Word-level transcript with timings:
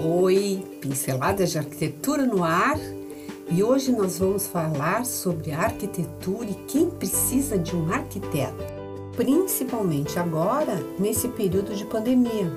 Oi, 0.00 0.64
pinceladas 0.80 1.50
de 1.50 1.58
arquitetura 1.58 2.24
no 2.24 2.44
ar. 2.44 2.78
E 3.50 3.64
hoje 3.64 3.90
nós 3.90 4.20
vamos 4.20 4.46
falar 4.46 5.04
sobre 5.04 5.50
arquitetura 5.50 6.48
e 6.48 6.54
quem 6.68 6.88
precisa 6.88 7.58
de 7.58 7.74
um 7.74 7.92
arquiteto, 7.92 8.62
principalmente 9.16 10.16
agora 10.16 10.76
nesse 11.00 11.26
período 11.26 11.74
de 11.74 11.84
pandemia, 11.84 12.48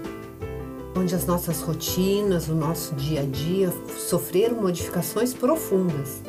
onde 0.95 1.15
as 1.15 1.25
nossas 1.25 1.61
rotinas, 1.61 2.47
o 2.47 2.53
nosso 2.53 2.93
dia 2.93 3.21
a 3.21 3.25
dia 3.25 3.73
sofreram 3.97 4.61
modificações 4.61 5.33
profundas. 5.33 6.21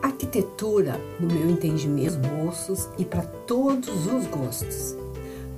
Arquitetura, 0.00 1.00
no 1.18 1.26
meu 1.26 1.50
entendimento, 1.50 2.16
bolsos 2.28 2.88
e 2.96 3.04
para 3.04 3.22
todos 3.22 4.06
os 4.06 4.24
gostos. 4.26 4.94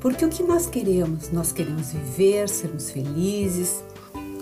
Porque 0.00 0.24
o 0.24 0.30
que 0.30 0.42
nós 0.42 0.66
queremos? 0.66 1.30
Nós 1.30 1.52
queremos 1.52 1.92
viver, 1.92 2.48
sermos 2.48 2.90
felizes, 2.90 3.84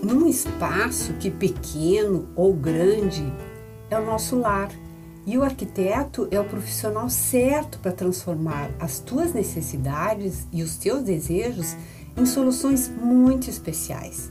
num 0.02 0.26
espaço 0.26 1.12
que 1.14 1.30
pequeno 1.30 2.28
ou 2.34 2.52
grande 2.52 3.24
é 3.90 3.98
o 3.98 4.04
nosso 4.04 4.38
lar. 4.38 4.70
E 5.26 5.36
o 5.36 5.44
arquiteto 5.44 6.26
é 6.30 6.40
o 6.40 6.44
profissional 6.44 7.08
certo 7.10 7.78
para 7.78 7.92
transformar 7.92 8.70
as 8.80 8.98
tuas 8.98 9.34
necessidades 9.34 10.46
e 10.50 10.62
os 10.62 10.76
teus 10.76 11.02
desejos 11.02 11.76
em 12.16 12.24
soluções 12.24 12.88
muito 12.88 13.48
especiais. 13.48 14.30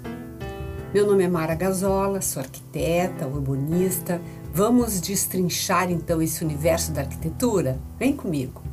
Meu 0.94 1.06
nome 1.06 1.24
é 1.24 1.28
Mara 1.28 1.54
Gazola, 1.54 2.20
sou 2.20 2.42
arquiteta, 2.42 3.28
urbanista. 3.28 4.20
Vamos 4.52 5.00
destrinchar 5.00 5.92
então 5.92 6.20
esse 6.20 6.44
universo 6.44 6.92
da 6.92 7.02
arquitetura? 7.02 7.80
Vem 8.00 8.16
comigo! 8.16 8.64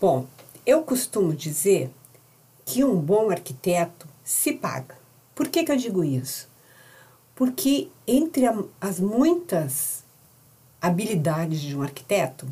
Bom, 0.00 0.26
eu 0.66 0.82
costumo 0.82 1.34
dizer 1.34 1.90
que 2.64 2.82
um 2.82 2.96
bom 2.96 3.30
arquiteto 3.30 4.08
se 4.22 4.52
paga. 4.52 4.96
Por 5.34 5.48
que, 5.48 5.64
que 5.64 5.70
eu 5.70 5.76
digo 5.76 6.02
isso? 6.02 6.48
Porque 7.34 7.88
entre 8.06 8.44
as 8.80 8.98
muitas 8.98 10.04
habilidades 10.80 11.60
de 11.60 11.76
um 11.76 11.82
arquiteto 11.82 12.46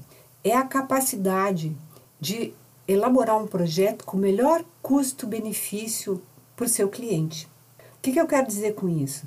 é 0.45 0.55
a 0.55 0.65
capacidade 0.65 1.75
de 2.21 2.53
elaborar 2.87 3.39
um 3.39 3.47
projeto 3.47 4.05
com 4.05 4.17
o 4.17 4.21
melhor 4.21 4.65
custo-benefício 4.83 6.23
para 6.57 6.67
o 6.67 6.69
seu 6.69 6.89
cliente. 6.89 7.47
O 7.79 8.03
que, 8.03 8.13
que 8.13 8.21
eu 8.21 8.27
quero 8.27 8.47
dizer 8.47 8.75
com 8.75 8.89
isso? 8.89 9.25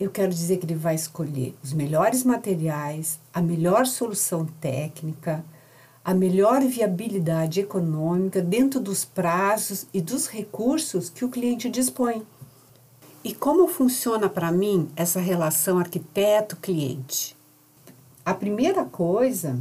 Eu 0.00 0.10
quero 0.10 0.32
dizer 0.32 0.56
que 0.56 0.66
ele 0.66 0.74
vai 0.74 0.94
escolher 0.94 1.54
os 1.62 1.72
melhores 1.72 2.24
materiais, 2.24 3.20
a 3.32 3.40
melhor 3.40 3.86
solução 3.86 4.46
técnica, 4.60 5.44
a 6.04 6.12
melhor 6.12 6.60
viabilidade 6.60 7.60
econômica 7.60 8.42
dentro 8.42 8.78
dos 8.78 9.06
prazos 9.06 9.86
e 9.92 10.02
dos 10.02 10.26
recursos 10.28 11.08
que 11.08 11.24
o 11.24 11.30
cliente 11.30 11.70
dispõe. 11.70 12.22
E 13.24 13.32
como 13.32 13.66
funciona 13.66 14.28
para 14.28 14.52
mim 14.52 14.90
essa 14.94 15.18
relação 15.18 15.78
arquiteto-cliente? 15.78 17.34
A 18.22 18.34
primeira 18.34 18.84
coisa, 18.84 19.58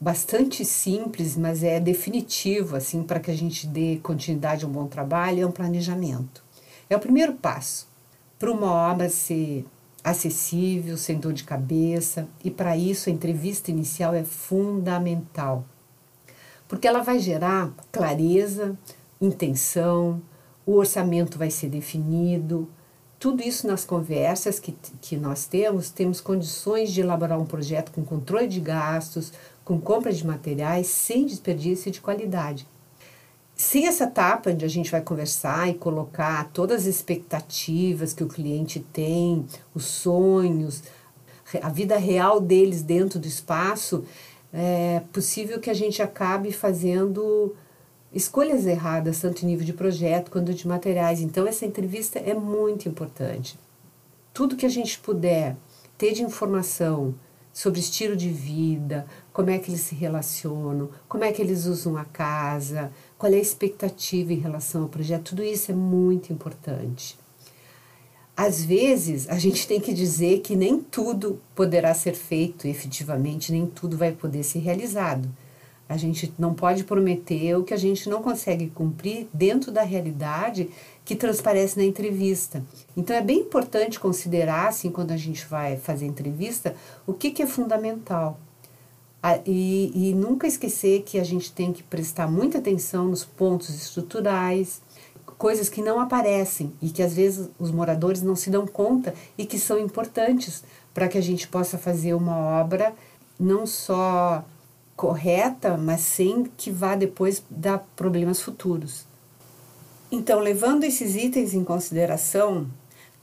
bastante 0.00 0.64
simples, 0.64 1.36
mas 1.36 1.62
é 1.62 1.78
definitivo 1.78 2.74
assim 2.74 3.02
para 3.02 3.20
que 3.20 3.30
a 3.30 3.36
gente 3.36 3.66
dê 3.66 4.00
continuidade 4.02 4.64
a 4.64 4.68
um 4.68 4.72
bom 4.72 4.86
trabalho, 4.86 5.42
é 5.42 5.46
um 5.46 5.52
planejamento. 5.52 6.42
É 6.88 6.96
o 6.96 7.00
primeiro 7.00 7.34
passo 7.34 7.86
para 8.38 8.50
uma 8.50 8.72
obra 8.72 9.10
ser 9.10 9.66
acessível, 10.06 10.96
sem 10.96 11.18
dor 11.18 11.32
de 11.32 11.42
cabeça, 11.42 12.28
e 12.44 12.48
para 12.48 12.76
isso 12.76 13.08
a 13.10 13.12
entrevista 13.12 13.72
inicial 13.72 14.14
é 14.14 14.22
fundamental, 14.22 15.64
porque 16.68 16.86
ela 16.86 17.02
vai 17.02 17.18
gerar 17.18 17.74
clareza, 17.90 18.78
intenção, 19.20 20.22
o 20.64 20.74
orçamento 20.74 21.36
vai 21.36 21.50
ser 21.50 21.68
definido. 21.68 22.68
Tudo 23.18 23.42
isso 23.42 23.66
nas 23.66 23.84
conversas 23.84 24.60
que, 24.60 24.76
que 25.00 25.16
nós 25.16 25.46
temos, 25.46 25.90
temos 25.90 26.20
condições 26.20 26.92
de 26.92 27.00
elaborar 27.00 27.40
um 27.40 27.46
projeto 27.46 27.90
com 27.90 28.04
controle 28.04 28.46
de 28.46 28.60
gastos, 28.60 29.32
com 29.64 29.80
compra 29.80 30.12
de 30.12 30.24
materiais, 30.24 30.86
sem 30.86 31.26
desperdício 31.26 31.90
de 31.90 32.00
qualidade. 32.00 32.64
Sem 33.56 33.86
essa 33.86 34.04
etapa 34.04 34.50
onde 34.50 34.66
a 34.66 34.68
gente 34.68 34.90
vai 34.90 35.00
conversar 35.00 35.66
e 35.70 35.74
colocar 35.74 36.50
todas 36.52 36.82
as 36.82 36.86
expectativas 36.86 38.12
que 38.12 38.22
o 38.22 38.28
cliente 38.28 38.80
tem, 38.92 39.46
os 39.74 39.86
sonhos, 39.86 40.82
a 41.62 41.70
vida 41.70 41.96
real 41.96 42.38
deles 42.38 42.82
dentro 42.82 43.18
do 43.18 43.26
espaço, 43.26 44.04
é 44.52 45.00
possível 45.10 45.58
que 45.58 45.70
a 45.70 45.74
gente 45.74 46.02
acabe 46.02 46.52
fazendo 46.52 47.56
escolhas 48.12 48.66
erradas, 48.66 49.20
tanto 49.20 49.42
em 49.42 49.46
nível 49.46 49.64
de 49.64 49.72
projeto 49.72 50.30
quanto 50.30 50.52
de 50.52 50.68
materiais. 50.68 51.22
Então, 51.22 51.46
essa 51.46 51.64
entrevista 51.64 52.18
é 52.18 52.34
muito 52.34 52.88
importante. 52.88 53.58
Tudo 54.34 54.56
que 54.56 54.66
a 54.66 54.70
gente 54.70 54.98
puder 54.98 55.56
ter 55.96 56.12
de 56.12 56.22
informação 56.22 57.14
sobre 57.52 57.80
estilo 57.80 58.14
de 58.14 58.28
vida, 58.28 59.06
como 59.32 59.48
é 59.48 59.58
que 59.58 59.70
eles 59.70 59.80
se 59.80 59.94
relacionam, 59.94 60.90
como 61.08 61.24
é 61.24 61.32
que 61.32 61.40
eles 61.40 61.64
usam 61.64 61.96
a 61.96 62.04
casa, 62.04 62.92
qual 63.18 63.32
é 63.32 63.36
a 63.36 63.40
expectativa 63.40 64.32
em 64.32 64.38
relação 64.38 64.82
ao 64.82 64.88
projeto, 64.88 65.30
tudo 65.30 65.42
isso 65.42 65.72
é 65.72 65.74
muito 65.74 66.32
importante. 66.32 67.18
Às 68.36 68.62
vezes, 68.62 69.26
a 69.30 69.38
gente 69.38 69.66
tem 69.66 69.80
que 69.80 69.94
dizer 69.94 70.40
que 70.40 70.54
nem 70.54 70.78
tudo 70.78 71.40
poderá 71.54 71.94
ser 71.94 72.14
feito 72.14 72.68
efetivamente, 72.68 73.50
nem 73.50 73.66
tudo 73.66 73.96
vai 73.96 74.12
poder 74.12 74.42
ser 74.42 74.58
realizado. 74.58 75.26
A 75.88 75.96
gente 75.96 76.34
não 76.38 76.52
pode 76.52 76.84
prometer 76.84 77.54
o 77.56 77.62
que 77.62 77.72
a 77.72 77.78
gente 77.78 78.10
não 78.10 78.20
consegue 78.20 78.66
cumprir 78.68 79.28
dentro 79.32 79.70
da 79.70 79.82
realidade 79.82 80.68
que 81.04 81.14
transparece 81.14 81.78
na 81.78 81.84
entrevista. 81.84 82.62
Então 82.96 83.16
é 83.16 83.22
bem 83.22 83.38
importante 83.38 83.98
considerar, 83.98 84.68
assim, 84.68 84.90
quando 84.90 85.12
a 85.12 85.16
gente 85.16 85.46
vai 85.46 85.76
fazer 85.78 86.04
entrevista, 86.04 86.74
o 87.06 87.14
que, 87.14 87.30
que 87.30 87.42
é 87.42 87.46
fundamental. 87.46 88.38
E, 89.46 89.92
e 89.94 90.14
nunca 90.14 90.46
esquecer 90.46 91.02
que 91.02 91.18
a 91.18 91.24
gente 91.24 91.52
tem 91.52 91.72
que 91.72 91.82
prestar 91.82 92.26
muita 92.30 92.58
atenção 92.58 93.06
nos 93.06 93.24
pontos 93.24 93.70
estruturais, 93.70 94.80
coisas 95.38 95.68
que 95.68 95.82
não 95.82 96.00
aparecem 96.00 96.72
e 96.80 96.88
que 96.88 97.02
às 97.02 97.14
vezes 97.14 97.48
os 97.58 97.70
moradores 97.70 98.22
não 98.22 98.36
se 98.36 98.50
dão 98.50 98.66
conta 98.66 99.14
e 99.36 99.44
que 99.44 99.58
são 99.58 99.78
importantes 99.78 100.62
para 100.94 101.08
que 101.08 101.18
a 101.18 101.22
gente 101.22 101.46
possa 101.48 101.76
fazer 101.76 102.14
uma 102.14 102.36
obra 102.36 102.94
não 103.38 103.66
só 103.66 104.44
correta, 104.96 105.76
mas 105.76 106.00
sem 106.00 106.44
que 106.56 106.70
vá 106.70 106.94
depois 106.94 107.42
dar 107.50 107.86
problemas 107.94 108.40
futuros. 108.40 109.04
Então, 110.10 110.38
levando 110.40 110.84
esses 110.84 111.14
itens 111.14 111.52
em 111.52 111.62
consideração, 111.62 112.66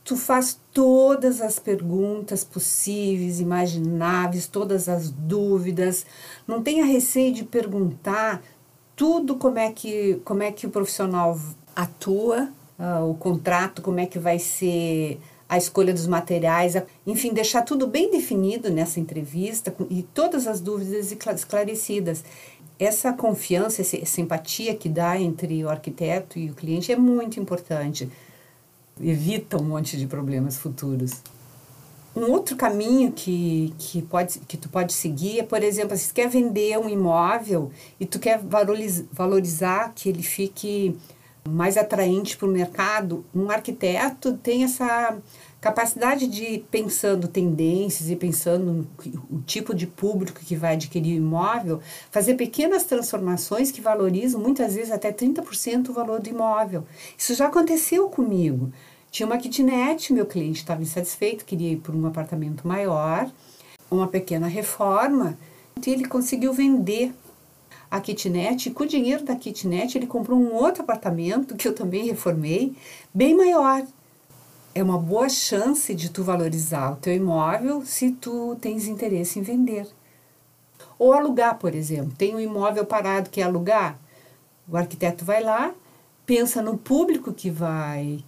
tu 0.04 0.18
faz 0.18 0.60
todas 0.74 1.42
as 1.42 1.60
perguntas 1.60 2.44
possíveis, 2.44 3.40
imagináveis, 3.40 4.48
todas 4.48 4.90
as 4.90 5.10
dúvidas. 5.10 6.06
Não 6.48 6.62
tenha 6.62 6.86
receio 6.86 7.34
de 7.34 7.44
perguntar 7.44 8.44
tudo 8.96 9.36
como 9.36 9.58
é 9.58 9.72
que, 9.72 10.20
como 10.26 10.44
é 10.44 10.52
que 10.52 10.68
o 10.68 10.70
profissional 10.70 11.40
atua, 11.76 12.50
uh, 12.78 13.10
o 13.10 13.16
contrato, 13.16 13.82
como 13.82 14.00
é 14.00 14.06
que 14.06 14.20
vai 14.20 14.40
ser 14.40 15.20
a 15.48 15.58
escolha 15.58 15.94
dos 15.94 16.08
materiais, 16.08 16.76
enfim, 17.06 17.32
deixar 17.32 17.62
tudo 17.62 17.86
bem 17.86 18.10
definido 18.10 18.72
nessa 18.72 19.00
entrevista 19.00 19.74
e 19.90 20.02
todas 20.02 20.48
as 20.48 20.60
dúvidas 20.60 21.12
esclarecidas. 21.12 22.24
Essa 22.80 23.14
confiança, 23.14 23.82
essa 23.82 24.20
empatia 24.20 24.74
que 24.74 24.90
dá 24.90 25.20
entre 25.20 25.64
o 25.64 25.70
arquiteto 25.70 26.40
e 26.40 26.50
o 26.50 26.56
cliente 26.56 26.92
é 26.92 26.96
muito 26.96 27.40
importante 27.40 28.10
evita 29.02 29.58
um 29.58 29.64
monte 29.66 29.98
de 29.98 30.08
problemas 30.08 30.58
futuros. 30.58 31.22
Um 32.16 32.32
outro 32.32 32.56
caminho 32.56 33.12
que, 33.12 33.74
que, 33.80 34.02
pode, 34.04 34.40
que 34.40 34.56
tu 34.56 34.70
pode 34.70 34.94
seguir 34.94 35.40
é, 35.40 35.44
por 35.44 35.64
exemplo, 35.64 35.98
se 35.98 36.10
tu 36.10 36.14
quer 36.14 36.30
vender 36.30 36.78
um 36.78 36.88
imóvel 36.88 37.72
e 38.00 38.06
tu 38.06 38.20
quer 38.20 38.40
valorizar, 38.40 39.94
que 39.96 40.10
ele 40.10 40.22
fique 40.22 40.96
mais 41.48 41.76
atraente 41.76 42.38
para 42.38 42.48
o 42.48 42.52
mercado, 42.52 43.26
um 43.34 43.50
arquiteto 43.50 44.38
tem 44.38 44.64
essa 44.64 45.18
capacidade 45.64 46.28
de, 46.28 46.62
pensando 46.70 47.26
tendências 47.26 48.10
e 48.10 48.18
pensando 48.18 48.86
o 49.32 49.40
tipo 49.44 49.74
de 49.74 49.88
público 49.88 50.42
que 50.42 50.58
vai 50.58 50.74
adquirir 50.74 51.14
o 51.14 51.24
imóvel, 51.24 51.80
fazer 52.12 52.34
pequenas 52.34 52.84
transformações 52.84 53.72
que 53.72 53.80
valorizam 53.80 54.42
muitas 54.42 54.76
vezes 54.76 54.92
até 54.92 55.10
30% 55.10 55.88
o 55.88 55.94
valor 55.94 56.20
do 56.20 56.28
imóvel. 56.28 56.84
Isso 57.18 57.34
já 57.34 57.48
aconteceu 57.48 58.10
comigo. 58.10 58.74
Tinha 59.10 59.26
uma 59.26 59.38
kitnet, 59.38 60.12
meu 60.12 60.26
cliente 60.26 60.60
estava 60.60 60.82
insatisfeito, 60.82 61.46
queria 61.46 61.72
ir 61.72 61.78
por 61.78 61.96
um 61.96 62.06
apartamento 62.06 62.68
maior, 62.68 63.32
uma 63.90 64.10
pequena 64.10 64.48
reforma, 64.48 65.38
e 65.82 65.90
ele 65.90 66.04
conseguiu 66.10 66.52
vender 66.52 67.14
a 67.90 68.02
kitnet, 68.02 68.68
e 68.68 68.72
com 68.74 68.84
o 68.84 68.88
dinheiro 68.88 69.24
da 69.24 69.38
kitnet 69.38 69.98
ele 69.98 70.08
comprou 70.08 70.38
um 70.38 70.54
outro 70.54 70.84
apartamento, 70.84 71.56
que 71.56 71.66
eu 71.66 71.74
também 71.74 72.06
reformei, 72.06 72.76
bem 73.14 73.34
maior. 73.34 73.82
É 74.76 74.82
uma 74.82 74.98
boa 74.98 75.30
chance 75.30 75.94
de 75.94 76.10
tu 76.10 76.24
valorizar 76.24 76.94
o 76.94 76.96
teu 76.96 77.14
imóvel 77.14 77.86
se 77.86 78.12
tu 78.12 78.58
tens 78.60 78.88
interesse 78.88 79.38
em 79.38 79.44
vender. 79.44 79.88
Ou 80.98 81.14
alugar, 81.14 81.60
por 81.60 81.76
exemplo. 81.76 82.14
Tem 82.18 82.36
um 82.36 82.40
imóvel 82.40 82.84
parado 82.84 83.30
que 83.30 83.40
é 83.40 83.44
alugar? 83.44 84.00
O 84.68 84.76
arquiteto 84.76 85.24
vai 85.24 85.44
lá, 85.44 85.76
pensa 86.26 86.60
no 86.60 86.76
público 86.76 87.32
que 87.32 87.52
vai 87.52 88.24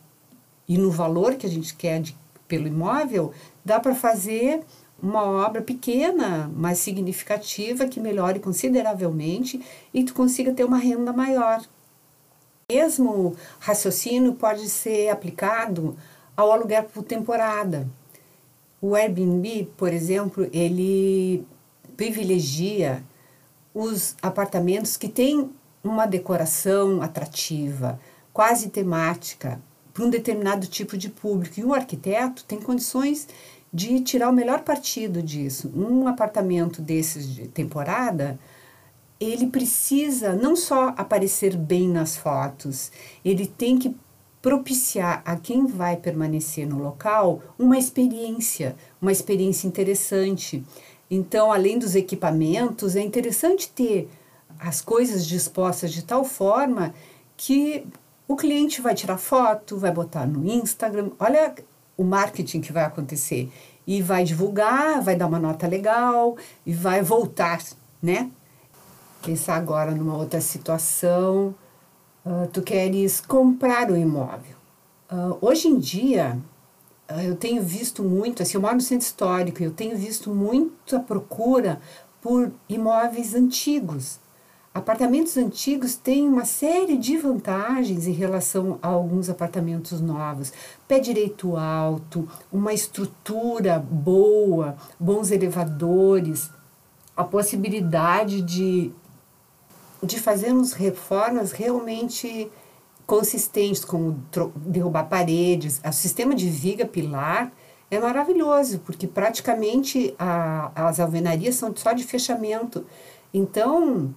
e 0.68 0.78
no 0.78 0.92
valor 0.92 1.34
que 1.34 1.48
a 1.48 1.50
gente 1.50 1.76
quer 1.76 2.00
de, 2.00 2.16
pelo 2.48 2.68
imóvel, 2.68 3.34
dá 3.64 3.80
para 3.80 3.96
fazer 3.96 4.64
uma 5.02 5.24
obra 5.24 5.64
pequena, 5.64 6.52
mas 6.56 6.78
significativa, 6.78 7.88
que 7.88 8.00
melhore 8.00 8.40
consideravelmente 8.40 9.64
e 9.92 10.04
tu 10.04 10.14
consiga 10.14 10.54
ter 10.54 10.64
uma 10.64 10.78
renda 10.78 11.12
maior. 11.12 11.64
Mesmo 12.72 13.36
raciocínio 13.60 14.34
pode 14.34 14.70
ser 14.70 15.10
aplicado 15.10 15.96
ao 16.36 16.52
aluguel 16.52 16.84
por 16.84 17.04
temporada. 17.04 17.88
O 18.82 18.96
Airbnb, 18.96 19.70
por 19.78 19.92
exemplo, 19.92 20.48
ele 20.52 21.46
privilegia 21.96 23.04
os 23.74 24.16
apartamentos 24.22 24.98
que 24.98 25.08
têm 25.08 25.50
uma 25.84 26.06
decoração 26.06 27.02
atrativa, 27.02 28.00
quase 28.34 28.70
temática, 28.70 29.62
para 29.94 30.04
um 30.04 30.10
determinado 30.10 30.68
tipo 30.68 30.98
de 30.98 31.10
público. 31.10 31.60
E 31.60 31.64
o 31.64 31.74
arquiteto 31.74 32.44
tem 32.44 32.60
condições 32.60 33.28
de 33.72 34.00
tirar 34.02 34.30
o 34.30 34.34
melhor 34.34 34.62
partido 34.62 35.22
disso. 35.22 35.72
Um 35.76 36.08
apartamento 36.08 36.82
desses 36.82 37.34
de 37.34 37.48
temporada, 37.48 38.40
ele 39.20 39.48
precisa 39.48 40.34
não 40.34 40.56
só 40.56 40.90
aparecer 40.98 41.56
bem 41.56 41.88
nas 41.90 42.16
fotos, 42.16 42.92
ele 43.24 43.46
tem 43.46 43.78
que 43.78 43.96
propiciar 44.46 45.24
a 45.26 45.36
quem 45.38 45.66
vai 45.66 45.98
permanecer 45.98 46.68
no 46.68 46.78
local 46.78 47.42
uma 47.58 47.80
experiência, 47.80 48.76
uma 49.02 49.12
experiência 49.12 49.68
interessante. 49.68 50.64
Então, 51.10 51.52
além 51.52 51.80
dos 51.80 51.96
equipamentos, 51.96 52.96
é 52.96 53.02
interessante 53.02 53.68
ter 53.68 54.08
as 54.60 54.82
coisas 54.82 55.26
dispostas 55.26 55.92
de 55.92 56.04
tal 56.04 56.24
forma 56.24 56.94
que 57.36 57.88
o 58.28 58.36
cliente 58.36 58.82
vai 58.82 58.94
tirar 58.94 59.18
foto, 59.18 59.80
vai 59.80 59.92
botar 59.92 60.28
no 60.28 60.48
Instagram. 60.48 61.10
Olha 61.20 61.56
o 61.98 62.04
marketing 62.04 62.62
que 62.62 62.72
vai 62.72 62.84
acontecer. 62.84 63.52
E 63.88 64.00
vai 64.00 64.24
divulgar, 64.24 65.02
vai 65.02 65.16
dar 65.16 65.26
uma 65.26 65.40
nota 65.40 65.66
legal 65.66 66.38
e 66.64 66.72
vai 66.72 67.02
voltar, 67.02 67.64
né? 68.00 68.30
Pensar 69.24 69.56
agora 69.56 69.90
numa 69.90 70.16
outra 70.16 70.40
situação. 70.40 71.56
Uh, 72.26 72.48
tu 72.52 72.64
queres 72.64 73.22
comprar 73.22 73.92
o 73.92 73.96
imóvel. 73.96 74.56
Uh, 75.12 75.38
hoje 75.42 75.68
em 75.68 75.78
dia, 75.78 76.40
uh, 77.08 77.22
eu 77.22 77.36
tenho 77.36 77.62
visto 77.62 78.02
muito, 78.02 78.42
assim, 78.42 78.58
eu 78.58 78.62
moro 78.62 78.74
no 78.74 78.82
centro 78.82 79.06
histórico, 79.06 79.62
eu 79.62 79.70
tenho 79.70 79.96
visto 79.96 80.34
muita 80.34 81.00
procura 81.00 81.80
por 82.20 82.52
imóveis 82.68 83.36
antigos. 83.36 84.20
Apartamentos 84.74 85.38
antigos 85.38 85.96
têm 85.96 86.28
uma 86.28 86.44
série 86.44 86.98
de 86.98 87.16
vantagens 87.16 88.08
em 88.08 88.12
relação 88.12 88.80
a 88.82 88.88
alguns 88.88 89.30
apartamentos 89.30 90.02
novos. 90.02 90.52
Pé 90.88 91.00
direito 91.00 91.56
alto, 91.56 92.28
uma 92.52 92.74
estrutura 92.74 93.78
boa, 93.80 94.76
bons 95.00 95.30
elevadores, 95.30 96.50
a 97.16 97.24
possibilidade 97.24 98.42
de, 98.42 98.92
de 100.02 100.20
fazermos 100.20 100.74
reformas 100.74 101.52
realmente 101.52 102.52
consistentes, 103.06 103.86
como 103.86 104.20
derrubar 104.56 105.06
paredes. 105.06 105.82
O 105.88 105.92
sistema 105.92 106.34
de 106.34 106.50
viga 106.50 106.86
pilar 106.86 107.52
é 107.90 108.00
maravilhoso, 108.00 108.80
porque 108.80 109.08
praticamente 109.08 110.16
a, 110.18 110.72
as 110.88 111.00
alvenarias 111.00 111.56
são 111.56 111.76
só 111.76 111.94
de 111.94 112.04
fechamento. 112.04 112.86
Então, 113.34 114.14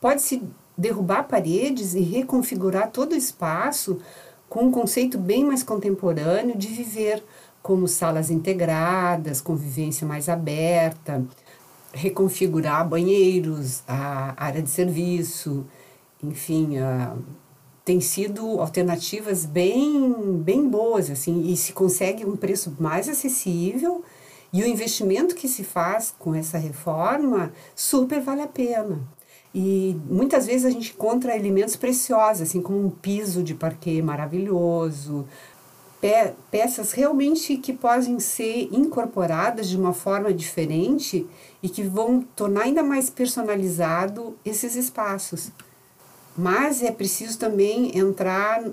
Pode-se 0.00 0.42
derrubar 0.76 1.24
paredes 1.24 1.94
e 1.94 2.00
reconfigurar 2.00 2.90
todo 2.90 3.12
o 3.12 3.16
espaço 3.16 3.98
com 4.48 4.64
um 4.64 4.70
conceito 4.70 5.18
bem 5.18 5.44
mais 5.44 5.62
contemporâneo 5.62 6.56
de 6.56 6.68
viver, 6.68 7.22
como 7.60 7.88
salas 7.88 8.30
integradas, 8.30 9.40
convivência 9.40 10.06
mais 10.06 10.28
aberta, 10.28 11.24
reconfigurar 11.92 12.86
banheiros, 12.88 13.82
a 13.86 14.34
área 14.36 14.62
de 14.62 14.70
serviço, 14.70 15.66
enfim, 16.22 16.76
tem 17.84 18.00
sido 18.00 18.60
alternativas 18.60 19.46
bem, 19.46 20.12
bem 20.42 20.68
boas, 20.68 21.10
assim, 21.10 21.50
e 21.50 21.56
se 21.56 21.72
consegue 21.72 22.24
um 22.24 22.36
preço 22.36 22.76
mais 22.78 23.08
acessível 23.08 24.04
e 24.52 24.62
o 24.62 24.66
investimento 24.66 25.34
que 25.34 25.48
se 25.48 25.64
faz 25.64 26.14
com 26.18 26.34
essa 26.34 26.58
reforma 26.58 27.52
super 27.74 28.20
vale 28.20 28.42
a 28.42 28.46
pena. 28.46 29.00
E 29.54 29.98
muitas 30.08 30.46
vezes 30.46 30.66
a 30.66 30.70
gente 30.70 30.92
encontra 30.92 31.34
elementos 31.34 31.76
preciosos, 31.76 32.42
assim 32.42 32.60
como 32.60 32.78
um 32.78 32.90
piso 32.90 33.42
de 33.42 33.54
parquet 33.54 34.02
maravilhoso, 34.02 35.26
pe 36.00 36.32
peças 36.50 36.92
realmente 36.92 37.56
que 37.56 37.72
podem 37.72 38.20
ser 38.20 38.68
incorporadas 38.72 39.68
de 39.68 39.76
uma 39.76 39.92
forma 39.92 40.32
diferente 40.32 41.26
e 41.62 41.68
que 41.68 41.82
vão 41.82 42.22
tornar 42.36 42.62
ainda 42.62 42.82
mais 42.82 43.10
personalizado 43.10 44.36
esses 44.44 44.76
espaços. 44.76 45.50
Mas 46.36 46.82
é 46.82 46.92
preciso 46.92 47.38
também 47.38 47.98
entrar 47.98 48.64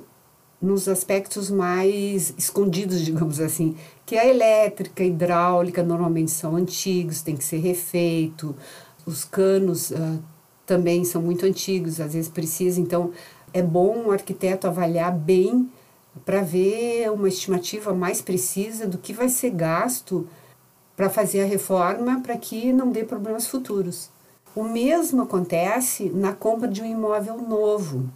nos 0.62 0.88
aspectos 0.88 1.50
mais 1.50 2.34
escondidos, 2.38 3.02
digamos 3.02 3.40
assim, 3.40 3.76
que 4.06 4.18
a 4.18 4.26
elétrica, 4.26 5.04
a 5.04 5.06
hidráulica 5.06 5.84
normalmente 5.84 6.32
são 6.32 6.56
antigos, 6.56 7.22
tem 7.22 7.36
que 7.36 7.44
ser 7.44 7.58
refeito, 7.58 8.56
os 9.06 9.24
canos 9.24 9.92
uh, 9.92 10.20
também 10.66 11.04
são 11.04 11.22
muito 11.22 11.46
antigos, 11.46 12.00
às 12.00 12.14
vezes 12.14 12.30
precisa, 12.30 12.80
então 12.80 13.12
é 13.54 13.62
bom 13.62 14.06
o 14.06 14.12
arquiteto 14.12 14.68
avaliar 14.68 15.12
bem 15.12 15.70
para 16.24 16.42
ver 16.42 17.12
uma 17.12 17.28
estimativa 17.28 17.94
mais 17.94 18.22
precisa 18.22 18.88
do 18.88 18.98
que 18.98 19.14
vai 19.14 19.28
ser 19.28 19.50
gasto 19.52 20.28
para 20.96 21.10
fazer 21.10 21.42
a 21.42 21.46
reforma 21.46 22.22
para 22.22 22.38
que 22.38 22.72
não 22.72 22.92
dê 22.92 23.04
problemas 23.04 23.48
futuros. 23.48 24.10
O 24.56 24.64
mesmo 24.64 25.24
acontece 25.24 26.10
na 26.10 26.32
compra 26.32 26.68
de 26.68 26.82
um 26.82 26.86
imóvel 26.86 27.38
novo. 27.38 28.10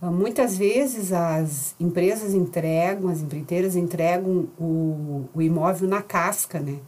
Muitas 0.00 0.56
vezes 0.56 1.12
as 1.12 1.74
empresas 1.80 2.32
entregam, 2.32 3.10
as 3.10 3.20
empreiteiras 3.20 3.74
entregam 3.74 4.48
o, 4.56 5.24
o 5.34 5.42
imóvel 5.42 5.88
na 5.88 6.00
casca, 6.00 6.60
né? 6.60 6.78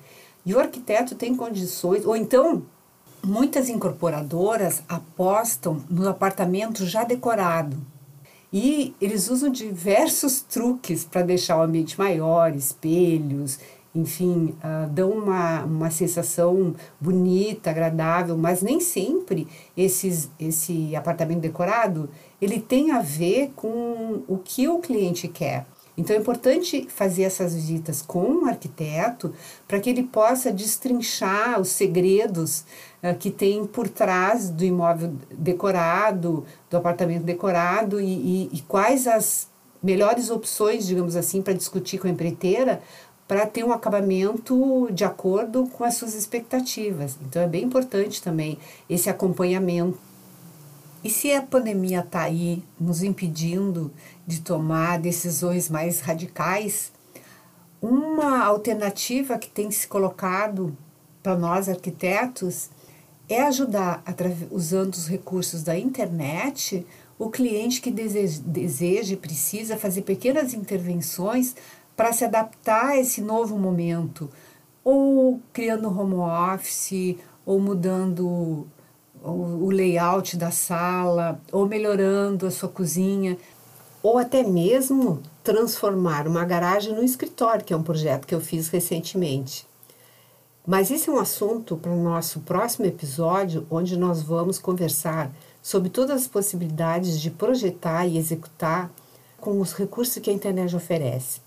E 0.47 0.55
o 0.55 0.61
arquiteto 0.61 1.17
tem 1.17 1.35
condições, 1.35 2.07
ou 2.07 2.15
então 2.15 2.63
Muitas 3.23 3.69
incorporadoras 3.69 4.83
apostam 4.89 5.85
no 5.91 6.09
apartamento 6.09 6.87
já 6.87 7.05
decorado 7.05 7.77
e 8.53 8.95
eles 9.01 9.31
usam 9.31 9.51
diversos 9.51 10.41
truques 10.41 11.05
para 11.05 11.23
deixar 11.23 11.59
o 11.59 11.63
ambiente 11.63 11.99
maior, 11.99 12.55
espelhos, 12.55 13.59
enfim, 13.95 14.55
uh, 14.63 14.89
dão 14.91 15.11
uma, 15.11 15.65
uma 15.65 15.91
sensação 15.91 16.75
bonita, 17.01 17.71
agradável, 17.71 18.37
mas 18.37 18.63
nem 18.63 18.81
sempre 18.81 19.49
esses, 19.77 20.31
esse 20.39 20.95
apartamento 20.95 21.41
decorado 21.41 22.09
ele 22.41 22.61
tem 22.61 22.93
a 22.93 23.01
ver 23.01 23.53
com 23.55 24.23
o 24.29 24.39
que 24.39 24.69
o 24.69 24.79
cliente 24.79 25.29
quer. 25.29 25.67
Então 26.01 26.17
é 26.17 26.19
importante 26.19 26.87
fazer 26.89 27.25
essas 27.25 27.55
visitas 27.55 28.01
com 28.01 28.23
um 28.23 28.47
arquiteto 28.47 29.35
para 29.69 29.79
que 29.79 29.91
ele 29.91 30.03
possa 30.03 30.51
destrinchar 30.51 31.61
os 31.61 31.69
segredos 31.69 32.65
uh, 33.03 33.15
que 33.19 33.31
tem 33.31 33.67
por 33.67 33.87
trás 33.87 34.49
do 34.49 34.65
imóvel 34.65 35.13
decorado, 35.31 36.47
do 36.71 36.77
apartamento 36.79 37.25
decorado 37.25 38.01
e, 38.01 38.07
e, 38.07 38.51
e 38.51 38.61
quais 38.63 39.07
as 39.07 39.47
melhores 39.83 40.31
opções, 40.31 40.87
digamos 40.87 41.17
assim, 41.17 41.43
para 41.43 41.53
discutir 41.53 41.99
com 41.99 42.07
a 42.07 42.11
empreiteira 42.11 42.81
para 43.29 43.47
ter 43.47 43.63
um 43.63 43.71
acabamento 43.71 44.89
de 44.91 45.05
acordo 45.05 45.67
com 45.67 45.85
as 45.85 45.97
suas 45.97 46.15
expectativas. 46.15 47.19
Então 47.29 47.43
é 47.43 47.47
bem 47.47 47.65
importante 47.65 48.23
também 48.23 48.59
esse 48.89 49.11
acompanhamento. 49.11 49.99
E 51.03 51.09
se 51.09 51.33
a 51.33 51.41
pandemia 51.41 52.01
está 52.01 52.23
aí 52.23 52.63
nos 52.79 53.03
impedindo 53.03 53.91
de 54.27 54.41
tomar 54.41 54.99
decisões 54.99 55.71
mais 55.71 56.01
radicais, 56.01 56.93
uma 57.81 58.45
alternativa 58.45 59.39
que 59.39 59.49
tem 59.49 59.71
se 59.71 59.89
colocado 59.89 60.77
para 61.23 61.37
nós 61.37 61.69
arquitetos 61.69 62.69
é 63.29 63.43
ajudar, 63.43 64.03
usando 64.51 64.93
os 64.95 65.07
recursos 65.07 65.63
da 65.63 65.79
internet, 65.79 66.87
o 67.19 67.31
cliente 67.31 67.81
que 67.81 67.91
deseja, 67.91 69.15
e 69.15 69.17
precisa 69.17 69.79
fazer 69.79 70.03
pequenas 70.03 70.53
intervenções 70.53 71.55
para 71.97 72.13
se 72.13 72.25
adaptar 72.25 72.89
a 72.89 72.99
esse 72.99 73.23
novo 73.23 73.59
momento, 73.59 74.29
ou 74.85 75.41
criando 75.53 75.89
home 75.89 76.15
office, 76.15 77.17
ou 77.47 77.61
mudando 77.61 78.67
o 79.23 79.71
layout 79.71 80.37
da 80.37 80.51
sala, 80.51 81.41
ou 81.53 81.67
melhorando 81.67 82.47
a 82.47 82.51
sua 82.51 82.69
cozinha, 82.69 83.37
ou 84.03 84.19
até 84.19 84.43
mesmo 84.43 85.23
transformar 85.45 86.27
uma 86.27 86.45
garagem 86.45 86.95
no 86.95 87.05
escritório, 87.05 87.65
que 87.65 87.73
é 87.73 87.77
um 87.77 87.83
projeto 87.83 88.27
que 88.27 88.35
eu 88.35 88.41
fiz 88.41 88.69
recentemente. 88.69 89.67
Mas 90.67 90.91
esse 90.91 91.09
é 91.09 91.13
um 91.13 91.19
assunto 91.19 91.77
para 91.77 91.91
o 91.91 92.03
nosso 92.03 92.41
próximo 92.41 92.87
episódio, 92.87 93.67
onde 93.71 93.97
nós 93.97 94.23
vamos 94.23 94.59
conversar 94.59 95.31
sobre 95.63 95.91
todas 95.91 96.23
as 96.23 96.29
possibilidades 96.29 97.21
de 97.21 97.31
projetar 97.31 98.07
e 98.07 98.17
executar 98.17 98.91
com 99.39 99.61
os 99.61 99.73
recursos 99.73 100.23
que 100.23 100.31
a 100.31 100.33
internet 100.33 100.75
oferece. 100.77 101.41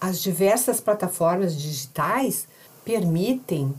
As 0.00 0.20
diversas 0.20 0.80
plataformas 0.80 1.54
digitais 1.54 2.48
permitem 2.84 3.74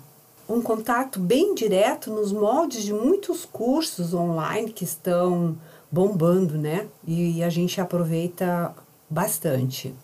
um 0.52 0.62
contato 0.62 1.20
bem 1.20 1.56
direto 1.56 2.12
nos 2.12 2.34
moldes 2.34 2.84
de 2.84 2.94
muitos 2.94 3.46
cursos 3.46 4.14
online 4.14 4.72
que 4.72 4.84
estão 4.84 5.58
bombando, 5.90 6.58
né? 6.58 6.88
E 7.08 7.42
a 7.42 7.50
gente 7.50 7.80
aproveita 7.80 8.76
bastante. 9.10 9.96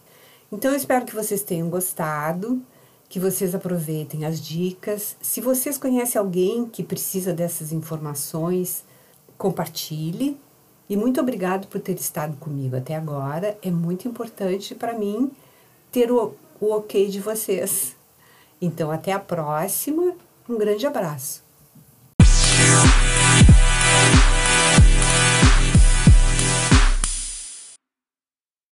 Então 0.49 0.71
eu 0.71 0.77
espero 0.77 1.05
que 1.05 1.13
vocês 1.13 1.43
tenham 1.43 1.69
gostado, 1.69 2.61
que 3.09 3.19
vocês 3.19 3.53
aproveitem 3.53 4.25
as 4.25 4.39
dicas. 4.39 5.17
Se 5.21 5.41
vocês 5.41 5.77
conhecem 5.77 6.17
alguém 6.17 6.65
que 6.65 6.81
precisa 6.81 7.33
dessas 7.33 7.73
informações, 7.73 8.85
compartilhe. 9.37 10.37
E 10.89 10.95
muito 10.95 11.19
obrigado 11.19 11.67
por 11.67 11.81
ter 11.81 11.95
estado 11.95 12.37
comigo 12.37 12.77
até 12.77 12.95
agora. 12.95 13.57
É 13.61 13.69
muito 13.69 14.07
importante 14.07 14.73
para 14.73 14.97
mim 14.97 15.29
ter 15.91 16.09
o, 16.09 16.33
o 16.61 16.71
ok 16.71 17.09
de 17.09 17.19
vocês. 17.19 17.97
Então, 18.61 18.89
até 18.89 19.11
a 19.11 19.19
próxima. 19.19 20.15
Um 20.49 20.57
grande 20.57 20.87
abraço. 20.87 21.46